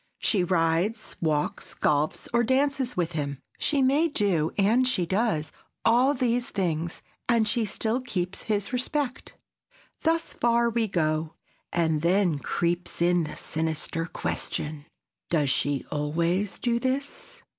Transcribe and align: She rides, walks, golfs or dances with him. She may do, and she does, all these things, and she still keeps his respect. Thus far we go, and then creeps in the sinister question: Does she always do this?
She 0.17 0.43
rides, 0.43 1.15
walks, 1.21 1.75
golfs 1.75 2.27
or 2.33 2.43
dances 2.43 2.97
with 2.97 3.11
him. 3.11 3.37
She 3.59 3.83
may 3.83 4.07
do, 4.07 4.49
and 4.57 4.87
she 4.87 5.05
does, 5.05 5.51
all 5.85 6.15
these 6.15 6.49
things, 6.49 7.03
and 7.29 7.47
she 7.47 7.65
still 7.65 8.01
keeps 8.01 8.41
his 8.49 8.73
respect. 8.73 9.37
Thus 10.01 10.33
far 10.33 10.71
we 10.71 10.87
go, 10.87 11.35
and 11.71 12.01
then 12.01 12.39
creeps 12.39 12.99
in 12.99 13.25
the 13.25 13.37
sinister 13.37 14.07
question: 14.07 14.87
Does 15.29 15.51
she 15.51 15.85
always 15.91 16.57
do 16.57 16.79
this? 16.79 17.43